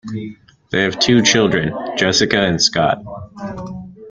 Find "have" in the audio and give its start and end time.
0.81-0.97